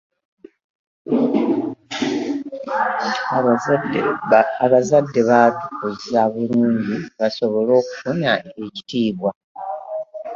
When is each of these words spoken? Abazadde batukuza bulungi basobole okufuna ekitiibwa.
Abazadde 4.65 5.19
batukuza 5.29 6.21
bulungi 6.33 6.95
basobole 7.17 7.71
okufuna 7.81 8.31
ekitiibwa. 8.65 9.31